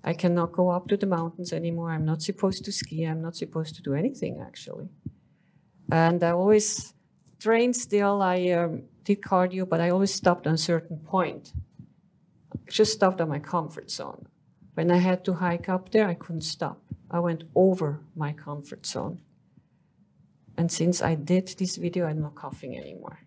I 0.05 0.15
cannot 0.15 0.53
go 0.53 0.71
up 0.71 0.89
to 0.89 0.97
the 0.97 1.07
mountains 1.07 1.53
anymore. 1.53 1.91
I'm 1.91 2.05
not 2.05 2.23
supposed 2.23 2.65
to 2.65 2.73
ski. 2.73 3.05
I'm 3.05 3.23
not 3.23 3.37
supposed 3.37 3.77
to 3.77 3.83
do 3.83 3.95
anything 3.95 4.41
actually. 4.41 4.89
And 5.91 6.23
I 6.25 6.31
always 6.31 6.95
trained 7.39 7.77
still. 7.77 8.23
I 8.23 8.49
um, 8.51 8.83
did 9.05 9.21
cardio, 9.21 9.69
but 9.69 9.81
I 9.81 9.91
always 9.91 10.13
stopped 10.13 10.47
on 10.47 10.55
a 10.55 10.59
certain 10.59 10.99
point. 10.99 11.53
Just 12.69 12.93
stopped 12.93 13.21
on 13.21 13.29
my 13.29 13.39
comfort 13.39 13.91
zone. 13.91 14.27
When 14.75 14.91
I 14.91 14.97
had 14.97 15.25
to 15.27 15.35
hike 15.35 15.69
up 15.69 15.91
there, 15.91 16.09
I 16.09 16.15
couldn't 16.15 16.43
stop. 16.43 16.81
I 17.11 17.21
went 17.21 17.45
over 17.55 18.01
my 18.17 18.33
comfort 18.33 18.87
zone. 18.87 19.21
And 20.57 20.71
since 20.73 21.03
I 21.03 21.15
did 21.15 21.49
this 21.59 21.77
video, 21.77 22.07
I'm 22.07 22.23
not 22.23 22.35
coughing 22.35 22.77
anymore. 22.77 23.19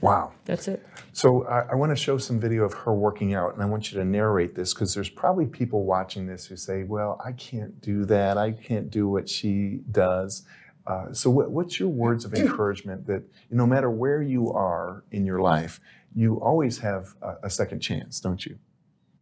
Wow. 0.00 0.32
That's 0.44 0.68
it. 0.68 0.86
So 1.12 1.46
I, 1.46 1.72
I 1.72 1.74
want 1.74 1.90
to 1.90 1.96
show 1.96 2.18
some 2.18 2.38
video 2.38 2.64
of 2.64 2.72
her 2.74 2.94
working 2.94 3.34
out, 3.34 3.54
and 3.54 3.62
I 3.62 3.66
want 3.66 3.90
you 3.90 3.98
to 3.98 4.04
narrate 4.04 4.54
this 4.54 4.74
because 4.74 4.94
there's 4.94 5.08
probably 5.08 5.46
people 5.46 5.84
watching 5.84 6.26
this 6.26 6.46
who 6.46 6.56
say, 6.56 6.82
"Well, 6.82 7.20
I 7.24 7.32
can't 7.32 7.80
do 7.80 8.04
that. 8.06 8.36
I 8.36 8.52
can't 8.52 8.90
do 8.90 9.08
what 9.08 9.28
she 9.28 9.80
does." 9.90 10.42
Uh, 10.86 11.12
so, 11.12 11.30
what, 11.30 11.50
what's 11.50 11.80
your 11.80 11.88
words 11.88 12.24
of 12.24 12.34
encouragement 12.42 13.06
that 13.06 13.22
no 13.50 13.66
matter 13.66 13.90
where 13.90 14.22
you 14.22 14.52
are 14.52 15.04
in 15.10 15.24
your 15.24 15.40
life, 15.40 15.80
you 16.14 16.36
always 16.36 16.78
have 16.78 17.14
a, 17.22 17.34
a 17.44 17.50
second 17.50 17.80
chance, 17.80 18.20
don't 18.20 18.44
you? 18.44 18.58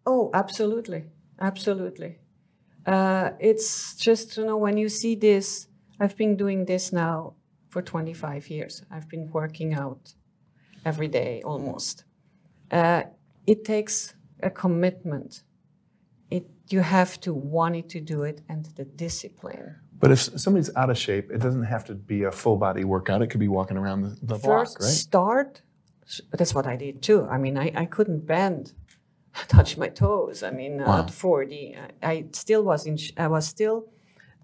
Oh, 0.06 0.30
absolutely, 0.34 1.04
absolutely. 1.40 2.18
Uh, 2.84 3.30
it's 3.38 3.94
just 3.96 4.36
you 4.36 4.44
know 4.44 4.56
when 4.56 4.76
you 4.76 4.88
see 4.88 5.14
this. 5.14 5.68
I've 6.00 6.16
been 6.16 6.36
doing 6.36 6.64
this 6.64 6.92
now 6.92 7.34
for 7.68 7.80
25 7.80 8.50
years. 8.50 8.82
I've 8.90 9.08
been 9.08 9.30
working 9.30 9.74
out 9.74 10.12
every 10.84 11.08
day 11.08 11.42
almost. 11.44 12.04
Uh, 12.70 13.02
it 13.46 13.64
takes 13.64 14.14
a 14.42 14.50
commitment. 14.50 15.42
It 16.30 16.46
you 16.70 16.80
have 16.80 17.20
to 17.20 17.34
want 17.34 17.76
it 17.76 17.88
to 17.90 18.00
do 18.00 18.22
it 18.22 18.40
and 18.48 18.64
the 18.76 18.84
discipline. 18.84 19.76
But 20.00 20.10
if 20.10 20.20
somebody's 20.20 20.74
out 20.76 20.90
of 20.90 20.98
shape, 20.98 21.30
it 21.30 21.40
doesn't 21.40 21.64
have 21.64 21.84
to 21.86 21.94
be 21.94 22.24
a 22.24 22.32
full 22.32 22.56
body 22.56 22.84
workout. 22.84 23.22
It 23.22 23.28
could 23.28 23.40
be 23.40 23.48
walking 23.48 23.76
around 23.76 24.02
the, 24.02 24.16
the 24.22 24.38
block, 24.38 24.66
First 24.66 24.80
right? 24.80 24.88
start. 24.88 25.62
That's 26.32 26.54
what 26.54 26.66
I 26.66 26.76
did 26.76 27.00
too. 27.00 27.26
I 27.30 27.38
mean, 27.38 27.56
I, 27.56 27.72
I 27.74 27.84
couldn't 27.86 28.26
bend, 28.26 28.72
touch 29.48 29.78
my 29.78 29.88
toes. 29.88 30.42
I 30.42 30.50
mean, 30.50 30.80
uh, 30.80 31.04
at 31.04 31.10
40, 31.10 31.76
I, 32.02 32.06
I 32.10 32.24
still 32.32 32.62
was 32.64 32.86
in. 32.86 32.98
I 33.16 33.28
was 33.28 33.46
still. 33.46 33.86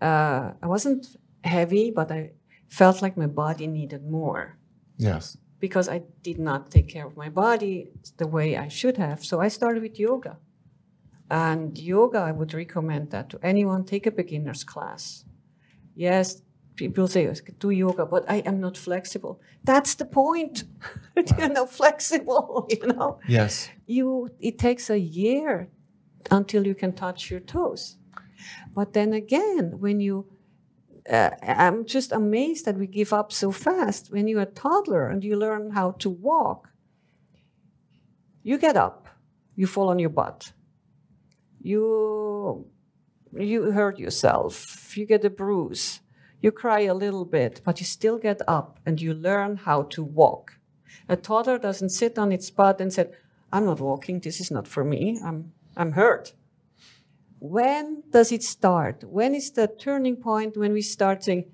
Uh, 0.00 0.52
I 0.62 0.66
wasn't 0.66 1.06
heavy, 1.44 1.90
but 1.90 2.10
I 2.10 2.30
felt 2.68 3.02
like 3.02 3.16
my 3.16 3.26
body 3.26 3.66
needed 3.66 4.08
more 4.08 4.56
Yes. 4.96 5.36
Because 5.60 5.88
I 5.88 6.02
did 6.22 6.38
not 6.38 6.70
take 6.70 6.88
care 6.88 7.06
of 7.06 7.16
my 7.16 7.28
body 7.28 7.90
the 8.16 8.26
way 8.26 8.56
I 8.56 8.68
should 8.68 8.96
have. 8.96 9.24
So 9.24 9.40
I 9.40 9.48
started 9.48 9.82
with 9.82 9.98
yoga. 9.98 10.38
And 11.30 11.78
yoga, 11.78 12.18
I 12.18 12.32
would 12.32 12.52
recommend 12.54 13.10
that 13.10 13.30
to 13.30 13.38
anyone. 13.42 13.84
Take 13.84 14.06
a 14.06 14.10
beginner's 14.10 14.64
class. 14.64 15.24
Yes, 15.94 16.42
people 16.74 17.06
say, 17.06 17.28
oh, 17.28 17.34
do 17.58 17.70
yoga, 17.70 18.06
but 18.06 18.24
I 18.28 18.38
am 18.38 18.58
not 18.60 18.76
flexible. 18.76 19.40
That's 19.62 19.94
the 19.94 20.06
point. 20.06 20.64
You're 21.38 21.50
not 21.50 21.70
flexible, 21.70 22.66
you 22.70 22.86
know. 22.86 23.20
Yes. 23.28 23.68
You, 23.86 24.30
it 24.40 24.58
takes 24.58 24.90
a 24.90 24.98
year 24.98 25.68
until 26.30 26.66
you 26.66 26.74
can 26.74 26.92
touch 26.94 27.30
your 27.30 27.40
toes. 27.40 27.96
But 28.74 28.94
then 28.94 29.12
again, 29.12 29.76
when 29.78 30.00
you, 30.00 30.26
uh, 31.10 31.30
I'm 31.42 31.84
just 31.86 32.12
amazed 32.12 32.64
that 32.66 32.76
we 32.76 32.86
give 32.86 33.12
up 33.12 33.32
so 33.32 33.50
fast. 33.50 34.12
When 34.12 34.28
you're 34.28 34.42
a 34.42 34.46
toddler 34.46 35.08
and 35.08 35.24
you 35.24 35.36
learn 35.36 35.70
how 35.70 35.92
to 35.92 36.08
walk, 36.08 36.68
you 38.42 38.58
get 38.58 38.76
up, 38.76 39.08
you 39.56 39.66
fall 39.66 39.88
on 39.88 39.98
your 39.98 40.10
butt, 40.10 40.52
you 41.60 42.66
you 43.32 43.70
hurt 43.72 43.98
yourself, 43.98 44.96
you 44.96 45.06
get 45.06 45.24
a 45.24 45.30
bruise, 45.30 46.00
you 46.40 46.50
cry 46.50 46.80
a 46.80 46.94
little 46.94 47.24
bit, 47.24 47.60
but 47.64 47.80
you 47.80 47.86
still 47.86 48.18
get 48.18 48.40
up 48.48 48.80
and 48.86 49.00
you 49.00 49.12
learn 49.12 49.56
how 49.56 49.82
to 49.82 50.02
walk. 50.02 50.58
A 51.08 51.16
toddler 51.16 51.58
doesn't 51.58 51.90
sit 51.90 52.18
on 52.18 52.32
its 52.32 52.50
butt 52.50 52.80
and 52.80 52.92
say, 52.92 53.10
"I'm 53.52 53.64
not 53.64 53.80
walking. 53.80 54.20
This 54.20 54.40
is 54.40 54.50
not 54.50 54.68
for 54.68 54.84
me. 54.84 55.20
I'm 55.24 55.52
I'm 55.76 55.92
hurt." 55.92 56.34
When 57.40 58.02
does 58.10 58.32
it 58.32 58.42
start? 58.42 59.02
When 59.04 59.34
is 59.34 59.50
the 59.50 59.66
turning 59.66 60.16
point 60.16 60.56
when 60.58 60.72
we 60.74 60.82
start 60.82 61.24
saying, 61.24 61.46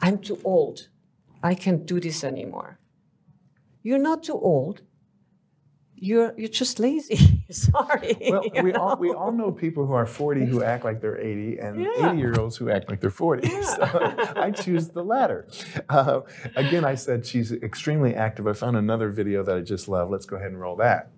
I'm 0.00 0.18
too 0.18 0.40
old. 0.42 0.88
I 1.42 1.54
can't 1.54 1.86
do 1.86 2.00
this 2.00 2.24
anymore? 2.24 2.78
You're 3.82 3.98
not 3.98 4.24
too 4.24 4.32
old. 4.34 4.80
You're, 5.98 6.34
you're 6.38 6.48
just 6.48 6.78
lazy. 6.78 7.44
Sorry. 7.50 8.16
Well, 8.28 8.42
we 8.62 8.72
all, 8.72 8.96
we 8.96 9.10
know? 9.12 9.18
all 9.18 9.32
know 9.32 9.52
people 9.52 9.86
who 9.86 9.92
are 9.92 10.06
40 10.06 10.46
who 10.46 10.62
act 10.62 10.84
like 10.84 11.00
they're 11.02 11.18
80 11.18 11.58
and 11.58 11.80
Yeah. 11.80 12.10
80 12.10 12.18
year 12.18 12.34
olds 12.40 12.56
who 12.56 12.70
act 12.70 12.88
like 12.88 13.00
they're 13.00 13.10
40. 13.10 13.48
So 13.62 14.32
I 14.36 14.50
choose 14.50 14.88
the 14.88 15.02
latter. 15.04 15.46
Uh, 15.90 16.20
again, 16.54 16.84
I 16.84 16.94
said 16.94 17.24
she's 17.26 17.52
extremely 17.52 18.14
active. 18.14 18.46
I 18.46 18.54
found 18.54 18.76
another 18.76 19.10
video 19.10 19.42
that 19.42 19.56
I 19.56 19.60
just 19.60 19.88
love. 19.88 20.10
Let's 20.10 20.24
go 20.26 20.36
ahead 20.36 20.48
and 20.52 20.60
roll 20.60 20.76
that. 20.76 21.10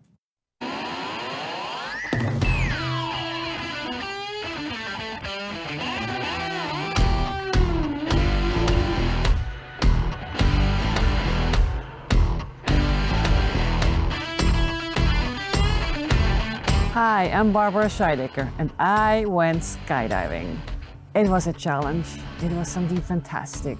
Hi, 17.19 17.31
I'm 17.31 17.53
Barbara 17.53 17.87
Scheidegger, 17.87 18.49
and 18.59 18.73
I 18.79 19.25
went 19.25 19.63
skydiving. 19.63 20.57
It 21.17 21.27
was 21.27 21.49
a 21.49 21.53
challenge. 21.53 22.07
It 22.45 22.53
was 22.53 22.69
something 22.69 23.01
fantastic. 23.01 23.77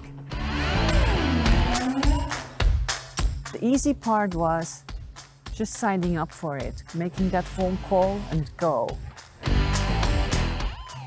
The 3.53 3.59
easy 3.61 3.93
part 3.93 4.35
was 4.35 4.83
just 5.53 5.75
signing 5.75 6.17
up 6.17 6.33
for 6.33 6.57
it, 6.57 6.83
making 6.93 7.29
that 7.29 7.45
phone 7.45 7.77
call 7.87 8.19
and 8.31 8.51
go. 8.57 8.89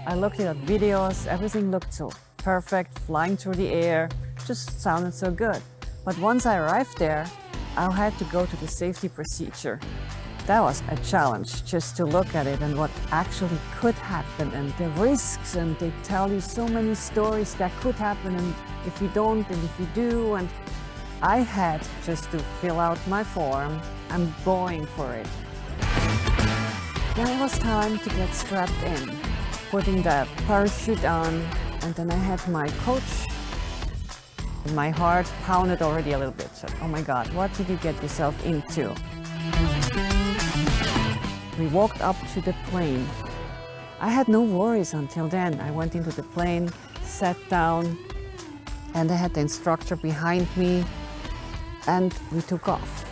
I 0.07 0.15
looked 0.15 0.41
at 0.41 0.57
videos, 0.65 1.27
everything 1.27 1.71
looked 1.71 1.93
so 1.93 2.12
perfect, 2.39 2.99
flying 3.01 3.37
through 3.37 3.57
the 3.57 3.69
air, 3.69 4.09
just 4.47 4.81
sounded 4.81 5.12
so 5.12 5.31
good. 5.31 5.61
But 6.07 6.17
once 6.17 6.47
I 6.47 6.57
arrived 6.57 6.97
there, 6.97 7.27
I 7.77 7.91
had 7.91 8.17
to 8.17 8.25
go 8.25 8.47
to 8.47 8.57
the 8.57 8.69
safety 8.69 9.11
procedure. 9.11 9.79
That 10.47 10.61
was 10.61 10.83
a 10.89 10.97
challenge 10.97 11.65
just 11.65 11.97
to 11.99 12.05
look 12.05 12.35
at 12.35 12.49
it 12.49 12.61
and 12.61 12.77
what 12.77 12.91
actually 13.13 13.59
could 13.77 13.95
happen 13.95 14.51
and 14.51 14.73
the 14.73 14.89
risks. 15.01 15.55
And 15.55 15.79
they 15.79 15.93
tell 16.03 16.31
you 16.31 16.41
so 16.41 16.67
many 16.67 16.95
stories 16.97 17.55
that 17.55 17.71
could 17.81 17.95
happen, 17.95 18.35
and 18.35 18.55
if 18.85 19.01
you 19.01 19.09
don't, 19.15 19.49
and 19.49 19.65
if 19.65 19.81
you 19.81 19.87
do. 19.95 20.35
And 20.35 20.49
I 21.23 21.39
had 21.39 21.87
just 22.05 22.31
to 22.33 22.41
fill 22.61 22.81
out 22.81 22.99
my 23.07 23.23
form. 23.23 23.81
I'm 24.11 24.35
going 24.45 24.85
for 24.87 25.13
it. 25.15 25.29
Then 27.15 27.29
it 27.29 27.41
was 27.41 27.57
time 27.59 27.99
to 28.01 28.09
get 28.11 28.35
strapped 28.35 28.83
in, 28.83 29.17
putting 29.71 30.03
the 30.03 30.27
parachute 30.47 31.05
on, 31.05 31.47
and 31.83 31.95
then 31.95 32.11
I 32.11 32.17
had 32.17 32.47
my 32.49 32.69
coach. 32.85 33.27
My 34.75 34.91
heart 34.91 35.31
pounded 35.45 35.83
already 35.83 36.13
a 36.13 36.19
little 36.19 36.35
bit. 36.35 36.55
So, 36.57 36.67
oh 36.81 36.89
my 36.89 37.03
God, 37.03 37.33
what 37.35 37.53
did 37.55 37.69
you 37.69 37.77
get 37.77 38.01
yourself 38.03 38.35
into? 38.45 38.95
We 41.62 41.69
walked 41.69 42.00
up 42.00 42.16
to 42.35 42.40
the 42.40 42.54
plane. 42.71 43.07
I 44.00 44.09
had 44.09 44.26
no 44.26 44.42
worries 44.42 44.95
until 44.95 45.28
then. 45.28 45.61
I 45.61 45.71
went 45.71 45.95
into 45.95 46.11
the 46.11 46.25
plane, 46.25 46.69
sat 47.04 47.37
down, 47.49 47.97
and 48.95 49.09
I 49.09 49.14
had 49.14 49.33
the 49.35 49.42
instructor 49.42 49.95
behind 49.95 50.49
me, 50.57 50.85
and 51.87 52.12
we 52.33 52.40
took 52.40 52.66
off. 52.66 53.04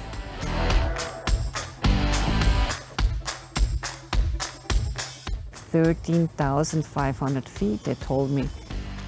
Thirteen 5.53 6.27
thousand 6.37 6.85
five 6.85 7.17
hundred 7.21 7.49
feet, 7.49 7.85
they 7.85 7.95
told 7.95 8.33
me. 8.33 8.49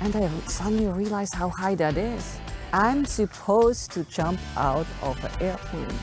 And 0.02 0.14
I 0.14 0.30
suddenly 0.46 0.86
realized 0.86 1.34
how 1.34 1.48
high 1.48 1.74
that 1.74 1.96
is. 1.96 2.38
I'm 2.72 3.04
supposed 3.04 3.90
to 3.90 4.04
jump 4.04 4.38
out 4.56 4.86
of 5.02 5.18
an 5.24 5.32
airplane. 5.40 5.98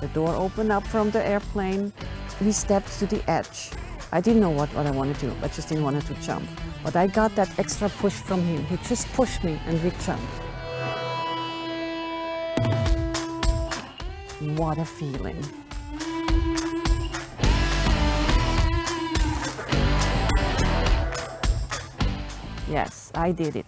The 0.00 0.08
door 0.08 0.34
opened 0.34 0.72
up 0.72 0.86
from 0.86 1.10
the 1.10 1.22
airplane. 1.22 1.92
We 2.40 2.52
stepped 2.52 2.98
to 3.00 3.06
the 3.06 3.22
edge. 3.30 3.70
I 4.12 4.22
didn't 4.22 4.40
know 4.40 4.48
what, 4.48 4.70
what 4.74 4.86
I 4.86 4.90
wanted 4.90 5.18
to 5.18 5.26
do. 5.26 5.36
I 5.42 5.48
just 5.48 5.68
didn't 5.68 5.84
want 5.84 6.00
to 6.02 6.14
jump. 6.14 6.48
But 6.82 6.96
I 6.96 7.06
got 7.06 7.34
that 7.36 7.58
extra 7.58 7.90
push 7.90 8.14
from 8.14 8.40
him. 8.40 8.64
He 8.64 8.78
just 8.88 9.06
pushed 9.12 9.44
me 9.44 9.60
and 9.66 9.82
we 9.84 9.90
jumped. 10.06 10.24
What 14.58 14.78
a 14.78 14.86
feeling. 14.86 15.36
Yes, 22.70 23.12
I 23.14 23.32
did 23.32 23.54
it. 23.54 23.66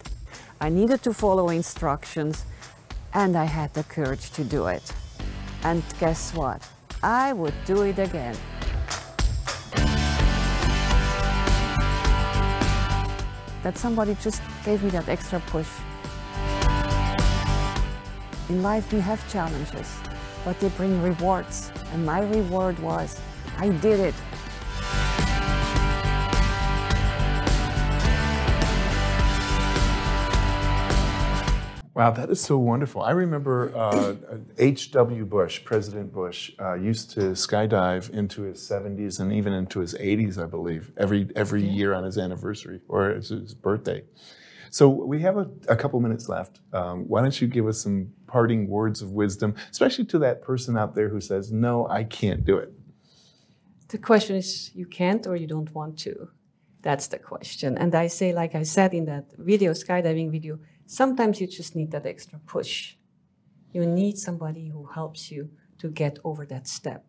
I 0.59 0.69
needed 0.69 1.03
to 1.03 1.13
follow 1.13 1.49
instructions 1.49 2.43
and 3.13 3.37
I 3.37 3.43
had 3.43 3.71
the 3.75 3.83
courage 3.83 4.31
to 4.31 4.43
do 4.43 4.65
it. 4.65 4.93
And 5.63 5.81
guess 5.97 6.33
what? 6.33 6.61
I 7.01 7.31
would 7.31 7.53
do 7.65 7.83
it 7.83 7.97
again. 7.97 8.35
That 13.63 13.77
somebody 13.77 14.17
just 14.21 14.41
gave 14.65 14.83
me 14.83 14.89
that 14.89 15.07
extra 15.07 15.39
push. 15.47 15.69
In 18.49 18.61
life, 18.61 18.91
we 18.91 18.99
have 18.99 19.19
challenges, 19.31 19.89
but 20.43 20.59
they 20.59 20.67
bring 20.69 21.01
rewards. 21.01 21.71
And 21.93 22.05
my 22.05 22.19
reward 22.19 22.77
was 22.79 23.17
I 23.57 23.69
did 23.69 23.99
it. 24.01 24.15
Wow, 31.95 32.09
that 32.09 32.31
is 32.31 32.41
so 32.41 32.57
wonderful. 32.57 33.03
I 33.03 33.11
remember 33.11 33.71
uh, 33.75 34.15
H.W. 34.57 35.25
Bush, 35.25 35.63
President 35.63 36.11
Bush, 36.11 36.51
uh, 36.59 36.73
used 36.73 37.11
to 37.11 37.19
skydive 37.33 38.09
into 38.09 38.41
his 38.41 38.59
70s 38.59 39.19
and 39.19 39.31
even 39.31 39.53
into 39.53 39.79
his 39.79 39.93
80s, 39.93 40.41
I 40.41 40.47
believe, 40.47 40.91
every 40.97 41.29
every 41.35 41.63
year 41.63 41.93
on 41.93 42.03
his 42.03 42.17
anniversary 42.17 42.81
or 42.87 43.09
his, 43.09 43.29
his 43.29 43.53
birthday. 43.53 44.03
So 44.71 44.89
we 44.89 45.21
have 45.21 45.37
a, 45.37 45.47
a 45.69 45.75
couple 45.75 45.99
minutes 45.99 46.27
left. 46.27 46.61
Um, 46.73 47.07
why 47.07 47.21
don't 47.21 47.39
you 47.39 47.47
give 47.47 47.67
us 47.67 47.79
some 47.81 48.11
parting 48.25 48.67
words 48.67 49.03
of 49.03 49.11
wisdom, 49.11 49.53
especially 49.69 50.05
to 50.05 50.17
that 50.19 50.41
person 50.41 50.75
out 50.75 50.95
there 50.95 51.09
who 51.09 51.21
says, 51.21 51.51
"No, 51.51 51.87
I 51.89 52.05
can't 52.05 52.43
do 52.43 52.57
it." 52.57 52.73
The 53.89 53.99
question 53.99 54.35
is 54.35 54.71
you 54.73 54.87
can't 54.87 55.27
or 55.27 55.35
you 55.35 55.45
don't 55.45 55.71
want 55.75 55.99
to. 55.99 56.29
That's 56.81 57.05
the 57.07 57.19
question. 57.19 57.77
And 57.77 57.93
I 57.93 58.07
say, 58.07 58.33
like 58.33 58.55
I 58.55 58.63
said 58.63 58.95
in 58.95 59.05
that 59.05 59.25
video, 59.37 59.73
skydiving 59.73 60.31
video, 60.31 60.57
sometimes 60.85 61.39
you 61.41 61.47
just 61.47 61.75
need 61.75 61.91
that 61.91 62.05
extra 62.05 62.39
push. 62.39 62.95
You 63.71 63.85
need 63.85 64.17
somebody 64.17 64.69
who 64.69 64.85
helps 64.85 65.31
you 65.31 65.49
to 65.79 65.89
get 65.89 66.19
over 66.23 66.45
that 66.45 66.67
step. 66.67 67.05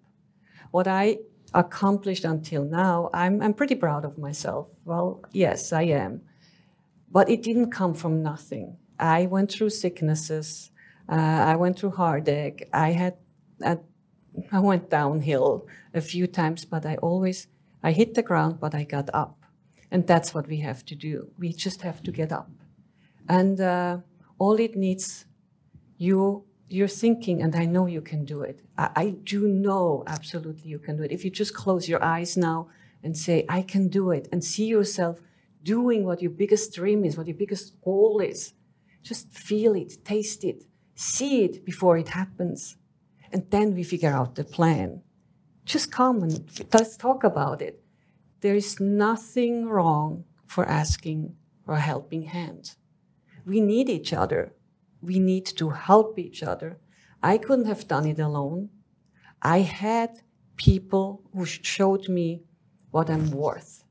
What 0.71 0.87
I 0.89 1.19
accomplished 1.53 2.25
until 2.25 2.65
now, 2.65 3.11
I'm, 3.13 3.41
I'm 3.43 3.55
pretty 3.55 3.75
proud 3.75 4.05
of 4.05 4.19
myself. 4.19 4.69
Well, 4.85 5.23
yes, 5.33 5.73
I 5.73 5.83
am. 5.83 6.23
But 7.11 7.31
it 7.31 7.43
didn't 7.43 7.71
come 7.71 7.95
from 7.95 8.23
nothing. 8.23 8.77
I 8.99 9.27
went 9.27 9.53
through 9.53 9.71
sicknesses. 9.71 10.71
Uh, 11.09 11.15
I 11.15 11.57
went 11.57 11.79
through 11.79 11.91
heartache. 11.91 12.69
I 12.73 12.93
had, 12.93 13.15
I, 13.65 13.79
I 14.51 14.59
went 14.59 14.91
downhill 14.91 15.69
a 15.93 16.01
few 16.01 16.27
times, 16.27 16.65
but 16.65 16.85
I 16.85 16.97
always, 16.97 17.47
I 17.83 17.93
hit 17.93 18.15
the 18.15 18.23
ground, 18.23 18.59
but 18.59 18.75
I 18.75 18.85
got 18.85 19.11
up. 19.15 19.39
And 19.91 20.07
that's 20.07 20.35
what 20.35 20.49
we 20.49 20.57
have 20.59 20.85
to 20.87 20.97
do. 20.97 21.31
We 21.39 21.53
just 21.53 21.83
have 21.83 22.03
to 22.03 22.11
get 22.11 22.33
up. 22.33 22.51
And 23.29 23.61
uh, 23.61 23.99
all 24.39 24.55
it 24.61 24.77
needs, 24.77 25.27
you, 25.97 26.45
you're 26.69 26.89
thinking, 26.89 27.43
and 27.43 27.55
I 27.57 27.65
know 27.65 27.87
you 27.87 28.01
can 28.01 28.25
do 28.25 28.43
it. 28.43 28.61
I, 28.77 28.91
I 28.97 29.11
do 29.11 29.49
know 29.49 30.05
absolutely 30.07 30.69
you 30.69 30.79
can 30.79 30.97
do 30.97 31.03
it. 31.03 31.13
If 31.13 31.25
you 31.25 31.31
just 31.31 31.55
close 31.55 31.89
your 31.89 32.03
eyes 32.03 32.37
now 32.37 32.69
and 33.03 33.17
say, 33.17 33.45
I 33.49 33.63
can 33.63 33.89
do 33.89 34.11
it, 34.11 34.29
and 34.33 34.43
see 34.43 34.67
yourself 34.67 35.21
doing 35.63 36.05
what 36.05 36.23
your 36.23 36.31
biggest 36.31 36.75
dream 36.75 37.05
is, 37.05 37.17
what 37.17 37.27
your 37.27 37.37
biggest 37.37 37.81
goal 37.83 38.21
is, 38.21 38.55
just 39.03 39.31
feel 39.31 39.75
it, 39.75 40.05
taste 40.05 40.45
it, 40.45 40.65
see 40.95 41.45
it 41.45 41.65
before 41.65 41.99
it 41.99 42.09
happens. 42.09 42.77
And 43.33 43.51
then 43.51 43.75
we 43.75 43.83
figure 43.83 44.11
out 44.11 44.35
the 44.35 44.45
plan. 44.45 45.03
Just 45.65 45.91
come 45.91 46.23
and 46.23 46.49
let's 46.73 46.97
talk 46.97 47.25
about 47.25 47.61
it. 47.61 47.83
There 48.41 48.55
is 48.55 48.79
nothing 48.79 49.67
wrong 49.67 50.25
for 50.47 50.65
asking 50.67 51.35
for 51.65 51.75
a 51.75 51.81
helping 51.81 52.23
hand. 52.23 52.77
We 53.47 53.61
need 53.61 53.89
each 53.89 54.13
other. 54.13 54.55
We 55.03 55.19
need 55.19 55.47
to 55.57 55.71
help 55.71 56.19
each 56.19 56.43
other. 56.43 56.79
I 57.23 57.39
couldn't 57.39 57.67
have 57.67 57.89
done 57.89 58.07
it 58.07 58.19
alone. 58.19 58.71
I 59.43 59.61
had 59.61 60.21
people 60.57 61.23
who 61.35 61.45
showed 61.45 62.09
me 62.09 62.43
what 62.91 63.11
I'm 63.11 63.31
worth. 63.31 63.85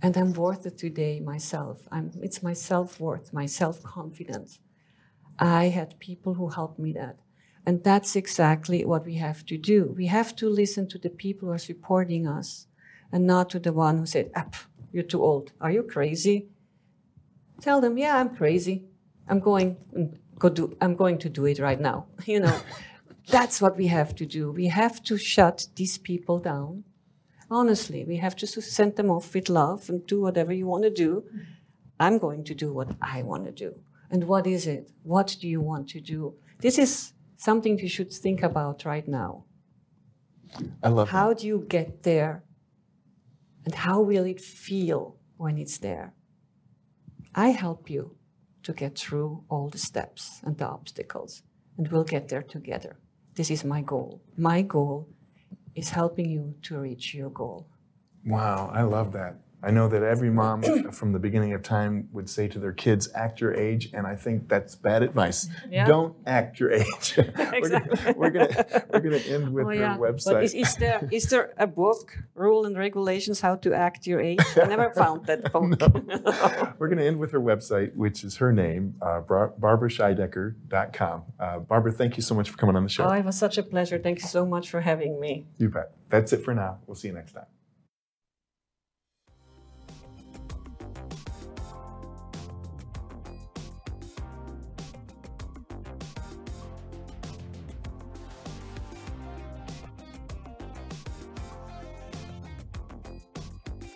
And 0.00 0.16
I'm 0.16 0.32
worth 0.32 0.66
it 0.66 0.78
today 0.78 1.20
myself. 1.20 1.86
I'm, 1.92 2.10
it's 2.22 2.42
my 2.42 2.54
self 2.54 2.98
worth, 3.00 3.32
my 3.32 3.46
self 3.46 3.82
confidence. 3.82 4.58
I 5.38 5.66
had 5.68 5.98
people 6.00 6.34
who 6.34 6.48
helped 6.48 6.78
me 6.78 6.92
that. 6.94 7.18
And 7.64 7.84
that's 7.84 8.16
exactly 8.16 8.84
what 8.84 9.04
we 9.06 9.14
have 9.16 9.46
to 9.46 9.56
do. 9.56 9.94
We 9.96 10.06
have 10.06 10.34
to 10.36 10.48
listen 10.48 10.88
to 10.88 10.98
the 10.98 11.10
people 11.10 11.48
who 11.48 11.54
are 11.54 11.58
supporting 11.58 12.26
us 12.26 12.66
and 13.12 13.26
not 13.26 13.50
to 13.50 13.60
the 13.60 13.72
one 13.72 13.98
who 13.98 14.06
said, 14.06 14.30
ah, 14.34 14.48
You're 14.92 15.04
too 15.04 15.22
old. 15.22 15.52
Are 15.60 15.70
you 15.70 15.84
crazy? 15.84 16.48
Tell 17.62 17.80
them, 17.80 17.96
Yeah, 17.96 18.18
I'm 18.18 18.34
crazy. 18.36 18.84
I'm 19.28 19.40
going, 19.40 19.76
mm, 19.96 20.18
go 20.38 20.48
do, 20.48 20.76
I'm 20.80 20.96
going 20.96 21.18
to 21.18 21.28
do 21.30 21.46
it 21.46 21.58
right 21.58 21.80
now. 21.80 22.06
You 22.26 22.40
know, 22.40 22.58
that's 23.28 23.62
what 23.62 23.76
we 23.76 23.86
have 23.86 24.14
to 24.16 24.26
do. 24.26 24.50
We 24.50 24.66
have 24.66 25.02
to 25.04 25.16
shut 25.16 25.68
these 25.76 25.96
people 25.96 26.38
down. 26.40 26.84
Honestly, 27.50 28.04
we 28.04 28.16
have 28.16 28.34
to 28.36 28.46
send 28.46 28.96
them 28.96 29.10
off 29.10 29.34
with 29.34 29.48
love 29.48 29.88
and 29.88 30.06
do 30.06 30.20
whatever 30.20 30.52
you 30.52 30.66
want 30.66 30.84
to 30.84 30.90
do. 30.90 31.24
I'm 32.00 32.18
going 32.18 32.44
to 32.44 32.54
do 32.54 32.72
what 32.72 32.88
I 33.00 33.22
want 33.22 33.44
to 33.44 33.52
do. 33.52 33.70
And 34.10 34.24
what 34.24 34.46
is 34.46 34.66
it? 34.66 34.90
What 35.04 35.36
do 35.40 35.46
you 35.48 35.60
want 35.60 35.88
to 35.90 36.00
do? 36.00 36.34
This 36.60 36.78
is 36.78 37.12
something 37.36 37.78
you 37.78 37.88
should 37.88 38.12
think 38.12 38.42
about 38.42 38.84
right 38.84 39.06
now. 39.06 39.44
I 40.82 40.88
love 40.88 41.08
How 41.10 41.28
that. 41.28 41.38
do 41.38 41.46
you 41.46 41.64
get 41.68 42.02
there? 42.02 42.42
And 43.64 43.74
how 43.74 44.00
will 44.00 44.24
it 44.24 44.40
feel 44.40 45.16
when 45.36 45.56
it's 45.58 45.78
there? 45.78 46.14
I 47.34 47.48
help 47.48 47.88
you 47.88 48.16
to 48.62 48.72
get 48.72 48.98
through 48.98 49.44
all 49.48 49.68
the 49.68 49.78
steps 49.78 50.40
and 50.44 50.56
the 50.56 50.66
obstacles, 50.66 51.42
and 51.78 51.88
we'll 51.88 52.04
get 52.04 52.28
there 52.28 52.42
together. 52.42 52.98
This 53.34 53.50
is 53.50 53.64
my 53.64 53.80
goal. 53.80 54.20
My 54.36 54.62
goal 54.62 55.08
is 55.74 55.90
helping 55.90 56.28
you 56.28 56.54
to 56.62 56.78
reach 56.78 57.14
your 57.14 57.30
goal. 57.30 57.66
Wow, 58.24 58.70
I 58.72 58.82
love 58.82 59.12
that. 59.12 59.41
I 59.62 59.70
know 59.70 59.88
that 59.88 60.02
every 60.02 60.30
mom 60.30 60.62
from 60.90 61.12
the 61.12 61.18
beginning 61.18 61.52
of 61.52 61.62
time 61.62 62.08
would 62.12 62.28
say 62.28 62.48
to 62.48 62.58
their 62.58 62.72
kids, 62.72 63.08
act 63.14 63.40
your 63.40 63.54
age, 63.54 63.90
and 63.94 64.06
I 64.06 64.16
think 64.16 64.48
that's 64.48 64.74
bad 64.74 65.02
advice. 65.02 65.48
Yeah. 65.70 65.86
Don't 65.86 66.16
act 66.26 66.58
your 66.60 66.72
age. 66.72 67.14
we're 67.16 67.68
gonna, 67.68 68.14
we're 68.16 68.30
we're 68.90 69.00
gonna 69.00 69.16
end 69.18 69.52
with 69.52 69.66
Oh, 69.66 69.68
her 69.68 69.74
yeah. 69.74 69.96
website. 69.96 70.32
But 70.32 70.44
is, 70.44 70.54
is 70.54 70.74
there 70.76 71.08
is 71.12 71.26
there 71.30 71.52
a 71.58 71.66
book, 71.66 72.16
rule 72.34 72.66
and 72.66 72.76
regulations 72.76 73.40
how 73.40 73.54
to 73.56 73.72
act 73.72 74.06
your 74.06 74.20
age? 74.20 74.40
I 74.56 74.66
never 74.66 74.90
found 75.02 75.26
that 75.26 75.52
book. 75.52 75.62
We're 76.78 76.88
going 76.88 76.98
to 76.98 77.06
end 77.06 77.18
with 77.18 77.30
her 77.32 77.40
website, 77.40 77.94
which 77.94 78.24
is 78.24 78.36
her 78.36 78.52
name, 78.52 78.94
uh, 79.00 79.20
Bar-. 79.20 79.52
Uh, 79.60 81.58
Barbara, 81.58 81.92
thank 81.92 82.16
you 82.16 82.22
so 82.22 82.34
much 82.34 82.50
for 82.50 82.56
coming 82.56 82.76
on 82.76 82.82
the 82.82 82.88
show. 82.88 83.04
oh, 83.04 83.12
it 83.12 83.24
was 83.24 83.38
such 83.38 83.58
a 83.58 83.62
pleasure. 83.62 83.98
Thank 83.98 84.22
you 84.22 84.28
so 84.28 84.44
much 84.44 84.70
for 84.70 84.80
having 84.80 85.20
me. 85.20 85.46
You 85.58 85.68
bet. 85.68 85.92
That's 86.10 86.32
it 86.32 86.44
for 86.44 86.54
now. 86.54 86.78
We'll 86.86 86.94
see 86.96 87.08
you 87.08 87.14
next 87.14 87.32
time. 87.32 87.46